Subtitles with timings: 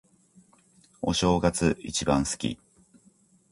[1.03, 2.59] お正月、一番好き。